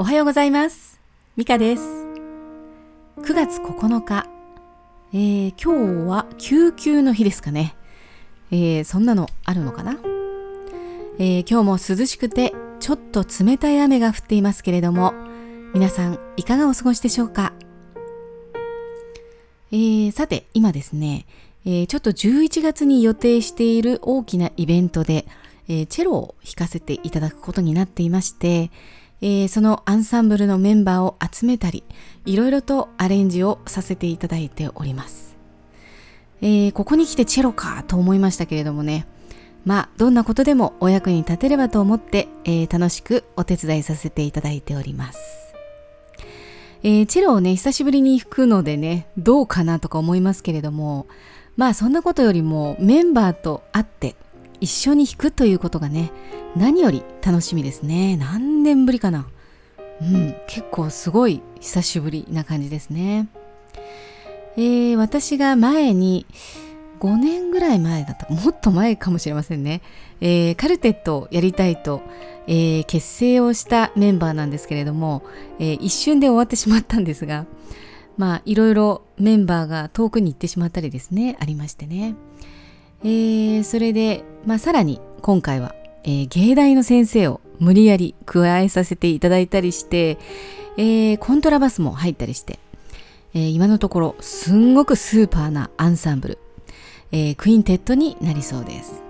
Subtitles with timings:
[0.00, 1.00] おはようございます。
[1.36, 1.82] ミカです。
[1.82, 4.28] 9月9日、
[5.12, 7.74] えー今日は救急の日ですかね。
[8.52, 9.98] えーそんなのあるのかな、
[11.18, 15.14] えー今日も涼しくて、ちょっと冷たい雨が降っていますけれども、
[15.74, 17.52] 皆さんいかがお過ごしでしょうか
[19.72, 21.26] えーさて、今ですね、
[21.64, 25.26] えーちょっと11月に予定している大きなイベントで、
[25.66, 28.70] えーチェロを弾かせていただくことになっていまして、
[29.20, 31.84] えーそのアンサンブルのメンバーを集めたり、
[32.24, 35.36] いろいろとアレンジをさせていただいております。
[36.40, 39.06] えーここに来てチェロかと思いましたけれどもね、
[39.64, 45.54] まあ、どんなことでもお役に立てればと思って、えー楽しくお手伝いさせていただいております。
[46.84, 51.08] えチェロをね、久しぶりに弾くのでね、どうかなとか思いますけれども、
[51.56, 54.14] まあそんなことよりもメンバーと会って
[54.60, 56.10] 一緒に弾くということがね、
[56.56, 58.16] 何より楽しみですね。
[58.16, 59.26] 何年ぶりかな。
[60.00, 63.28] うん、結構すごい久しぶりな感じですね。
[64.56, 66.26] えー私が前に
[66.98, 69.82] 5年ぐらい前だったもっと前かもしれませんね、
[70.20, 72.02] えーカルテットをやりたいと、
[72.48, 75.22] えー結成をしたメンバーなんですけれども、
[75.60, 77.46] えー一瞬で終わってしまったんですが
[78.16, 82.16] まあいろいろメンバーが遠くに行ってしまったりですねありましてね、
[83.04, 90.18] えーそれで、まあ、さらに今回は、えー芸大の先生を無理やり加えさせていただいたりして、
[90.76, 92.58] えーコントラバスも入ったりして、
[93.34, 96.38] えー今のところすんごくスーパーなアンサンブル、
[97.12, 99.02] えークインテットになりそうです、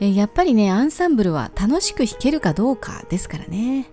[0.00, 3.86] えーやっぱりねアンサンブルは楽しく弾けるかどうかですからね、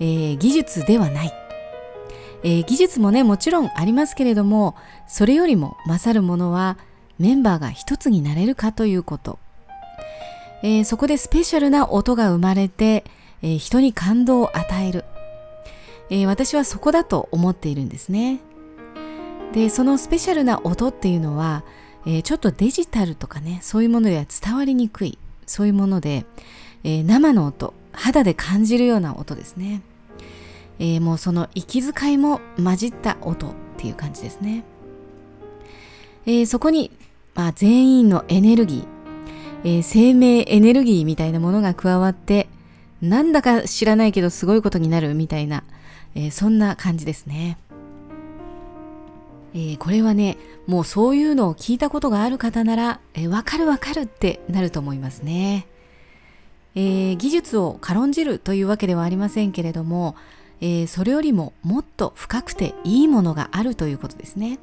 [0.00, 1.32] えー技術ではない、
[2.42, 4.74] えー技術もねもちろんありますけれども
[5.06, 6.76] それよりも勝るものは
[7.20, 9.38] メンバーが一つになれるかということ、
[10.62, 13.04] えーそこでスペシャルな音が生まれて、
[13.42, 15.04] えー人に感動を与える、
[16.10, 18.40] えー私はそこだと思っているんですね。
[19.52, 21.62] でそのスペシャルな音っていうのは、
[22.06, 25.18] えちょっとデジタルとかねそういうものでは伝わりにくい。
[25.46, 26.24] そういうもので、
[26.84, 29.82] え生の音肌で感じるような音ですね、
[30.78, 34.62] えもうその息遣いも混じった音っていう感じですね、
[36.24, 36.92] えそこに、
[37.34, 38.86] まあ、全員のエネルギー、
[39.64, 42.48] えー生命エネルギーみたいなものが加わって
[43.00, 45.64] なんだか知らないけどすごいことになるみたいな、
[46.14, 47.56] えーそんな感じですね、
[49.54, 50.36] えーこれはね
[50.66, 55.66] もうそういうのを聞いたことがある方なら、えーわかるわかるってなると思いますね、
[56.74, 60.14] えー技術を軽んじるというわけではありませんけれども、
[60.60, 64.58] えーそれよりももっと深くていいものがあるということですね、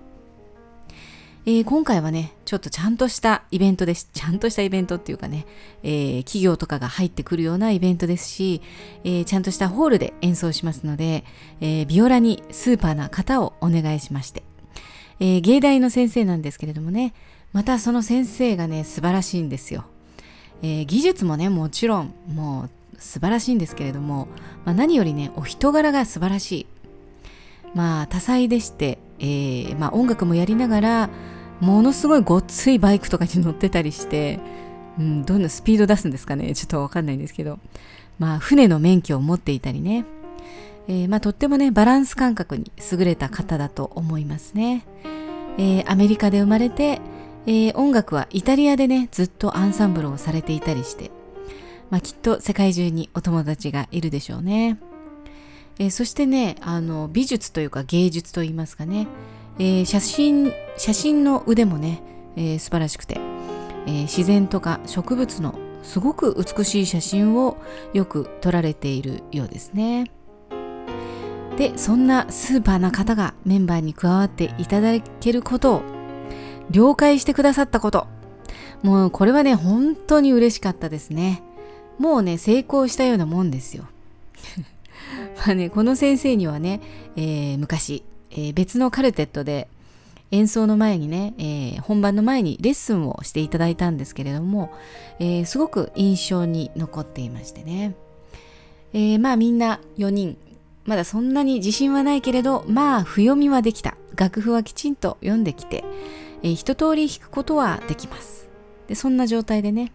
[1.50, 4.10] えー今回はねちょっとちゃんとしたイベントです。
[4.12, 5.46] ちゃんとしたイベントっていうかね、
[5.82, 8.62] えー企業とかが入ってくるようなイベントですし、
[9.06, 11.24] えーちゃんとしたホールで演奏しますので、
[11.62, 14.44] えービオラにスーパーな方をお願いしまして、
[15.22, 17.14] え芸大の先生なんですけれどもね
[17.54, 19.86] またその先生がね素晴らしいんですよ、
[20.62, 22.70] え技術もねもちろんもう
[23.00, 24.28] 素晴らしいんですけれども、
[24.66, 26.68] まあ、何よりねお人柄が素晴らしい。
[27.74, 31.10] まあ多彩でして、えーまあ、音楽もやりながら
[31.60, 34.40] ものすごいごっついバイクとかに乗ってたりして、
[35.00, 36.54] うん、どんなスピード出すんですかね？
[36.56, 37.60] ちょっとわかんないんですけど。
[38.20, 40.04] まあ船の免許を持っていたりね、
[40.88, 44.88] えーまあ、とってもねバランス感覚に優れた方だと思いますね、
[45.60, 47.00] えーアメリカで生まれて、
[47.46, 51.12] えー音楽はイタリアでねずっとアンサンブルをされていたりして、
[51.92, 54.80] まあ、きっと世界中にお友達がいるでしょうね、
[55.78, 59.06] えーそしてねあの美術というか芸術といいますかね、
[59.60, 62.02] えー写真写真の腕もね、
[62.36, 63.20] えー素晴らしくて、
[63.86, 67.58] えー自然とか植物のすごく美しい写真を
[67.94, 70.12] よく撮られているようですね。
[71.58, 75.82] でそんなスーパーな方がメンバーに加わっていただけることを
[76.70, 78.08] 了解してくださったこと。
[78.84, 81.42] もうこれはね本当に嬉しかったですね。
[81.98, 83.86] もうね成功したようなもんですよ。
[85.38, 86.82] まあねこの先生にはね、
[87.16, 89.68] えー昔、えー別のカルテットで
[90.32, 94.72] 演奏の前にね、えー本番の前にレッスンをしていただいたんですけれども、
[95.20, 97.96] えーすごく印象に残っていましてね、
[98.94, 100.38] えーまあみんな4人
[100.86, 103.96] まだそんなに自信はないけれどまあ譜読みはできた。
[104.16, 105.84] 楽譜はきちんと読んできて、
[106.42, 108.50] えー一通り弾くことはできます。
[108.88, 109.92] でそんな状態でね、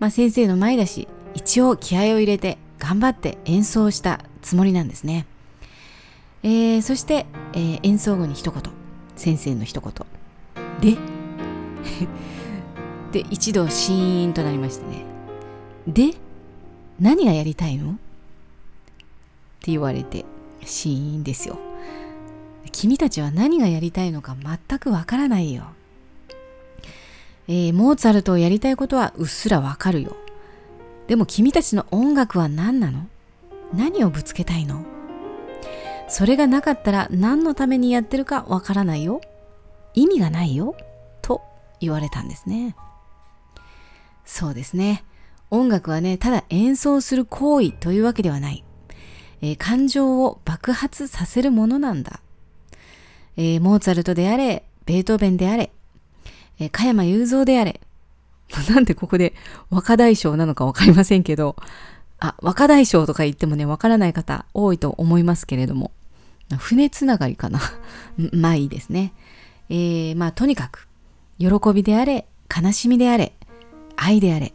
[0.00, 5.26] まあ、先生の前だし一応気合を入れて頑張って演奏したつもりなんですね、
[6.44, 8.62] えーそして、えー演奏後に一言
[9.16, 9.92] 先生の一言。
[10.80, 10.98] で
[13.22, 15.04] で一度シーンとなりましてね。
[15.88, 16.14] で
[17.00, 17.92] 何がやりたいの？
[17.92, 17.94] っ
[19.60, 20.26] て言われて
[20.64, 21.58] シーンですよ。
[22.72, 24.36] 君たちは何がやりたいのか
[24.68, 25.64] 全くわからないよ、
[27.46, 30.16] えー、モーツァルトをやりたいことはうっすらわかるよ。
[31.06, 33.06] でも君たちの音楽は何なの？
[33.72, 34.84] 何をぶつけたいの？
[36.08, 39.20] それがなかったら何のためにやってるかわからないよ。
[39.94, 40.76] 意味がないよ。
[41.22, 41.42] と
[41.80, 42.76] 言われたんですね。
[44.24, 45.04] そうですね。
[45.50, 48.64] 音楽はねただ演奏する行為というわけではない、
[49.40, 52.20] えー、感情を爆発させるものなんだ、
[53.36, 55.70] えー、モーツァルトであれベートーベンであれ、
[56.58, 57.80] えー、加山雄三であれ。
[58.68, 59.34] なんでここで
[59.70, 61.56] 若大将なのかわかりませんけど。
[62.24, 65.90] あ、若大将とか言ってもね、わからない方多いと思いますけれども、
[66.58, 67.60] 船つながりかな
[68.32, 69.12] まあいいですね。
[69.68, 70.88] えー、まあとにかく、
[71.38, 73.34] 喜びであれ、悲しみであれ、
[73.96, 74.54] 愛であれ、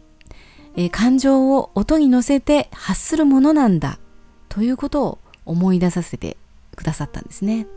[0.78, 4.00] えー、感情を音に乗せて発するものなんだ
[4.48, 6.38] ということを思い出させて
[6.76, 7.68] くださったんですね。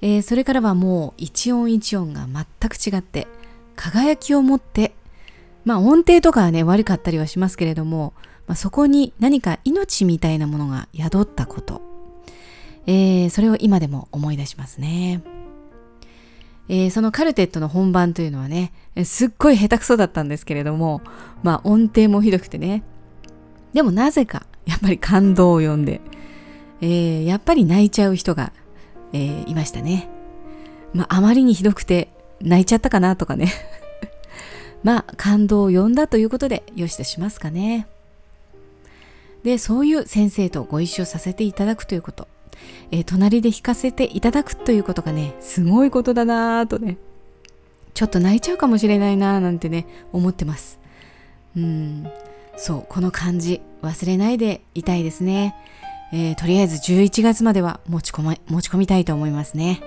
[0.00, 3.26] えー、それからはもう一音一音が全く違って
[3.74, 4.94] 輝きを持って
[5.66, 8.14] まあ音程とかはね悪かったりはしますけれども、
[8.46, 11.82] まあ、そこに何か命みたいなものが宿ったこと、
[12.86, 15.22] えー、それを今でも思い出しますね。
[16.68, 18.72] えー、そのカルテットの本番というのはね、
[19.04, 21.00] すっごい下手くそだったんですけれども、
[21.42, 22.82] まあ音程もひどくてね。
[23.72, 26.00] でもなぜか、やっぱり感動を呼んで、
[26.80, 28.52] えー、やっぱり泣いちゃう人が、
[29.12, 30.08] えー、いましたね。
[30.92, 32.08] まああまりにひどくて
[32.40, 33.52] 泣いちゃったかなとかね。
[34.82, 37.86] まあ感動を呼んだということでよしとしますかね。
[39.46, 42.26] で、そういう先生とご一緒させていただくということ。
[42.90, 46.98] えー、隣で弾かせていただくということがね、すごいことだなぁとね、
[47.94, 50.80] ちょっと泣いちゃうかもしれないなぁなんてね、思ってます。
[51.56, 52.08] うん、
[52.56, 55.54] そう、この感じ、忘れないでいたいですね。
[56.12, 59.80] えー、とりあえず11月までは持ち込ま、持ち込みたいと思いますね。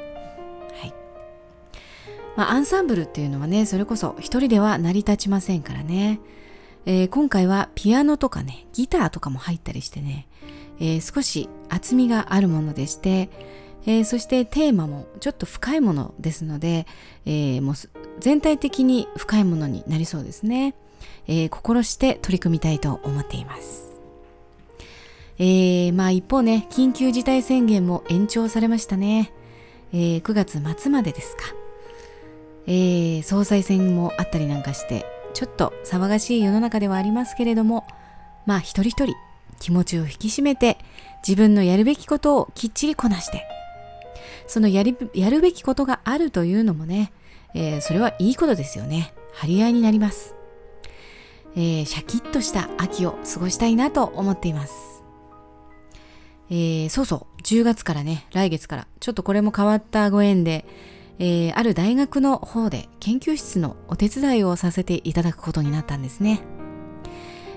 [2.38, 6.22] まあ、アンサンブルっていうのはね、それこそ一人では成り立ちませんからね。
[6.86, 10.28] えー、今回はピアノとかね、ギターとかも入ったりしてね、
[10.80, 13.30] えー、少し厚みがあるものでして、
[13.86, 16.86] えー、そしてテーマもちょっと深いものですので、
[17.26, 17.76] え、もう
[18.20, 20.76] 全体的に深いものになりそうですね、
[21.28, 23.90] え、心して取り組みたいと思っています。
[25.38, 29.32] え、まあ一方ね、緊急事態宣言も延長されましたね。
[29.94, 31.44] え、9月末までですか。
[32.68, 35.06] え、総裁選もあったりなんかして、
[35.40, 37.88] ちょっと騒がしい世の中ではありますけれども、
[38.46, 39.16] まあ一人一人
[39.58, 40.78] 気持ちを引き締めて
[41.26, 43.46] 自分のやるべきことをきっちりこなして
[44.48, 47.14] そのやりやるべきことがあるというのもね、
[47.56, 49.14] えー、それはいいことですよね。
[49.32, 50.36] 張り合いになります、
[51.56, 55.06] えー、シャキッとした秋を過ごしたいなと思っています、
[56.50, 57.42] えー、そうそう。
[57.44, 58.88] 10月からね来月から。
[59.00, 60.66] ちょっとこれも変わったご縁で
[61.20, 66.42] えー、ある大学の方で研究室のお手伝いをさせていただくことになったんですね。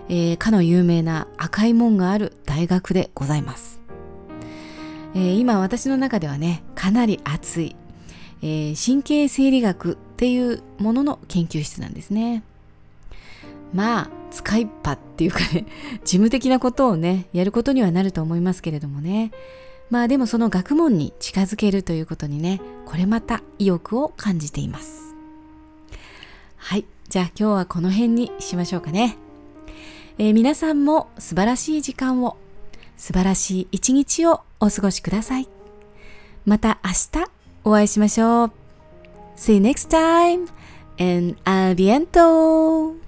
[0.09, 3.81] えー、かの有名な赤い門がある大学でございます。
[5.15, 7.77] えー、今私の中ではね、かなり熱い、
[8.43, 12.43] えー、神経生理学っていうものの研究室なんですね。
[13.73, 15.67] まあ、使いっぱっていうかね、
[16.05, 19.31] 事務的なことをね、やることにはなると思いますけれどもね。
[19.91, 25.15] まあでもその学問に近づけるということにね、これまた意欲を感じています。
[26.57, 26.85] はい。
[27.09, 29.19] じゃあ今日はこの辺にしましょうかね。
[30.19, 32.37] えー、皆さんも素晴らしい時間を、
[32.97, 35.49] 素晴らしい一日をお過ごしください。
[36.47, 36.91] また明
[37.23, 37.31] 日
[37.65, 38.53] お会いしましょう。
[39.37, 40.49] See you next time
[40.99, 43.02] and a biento!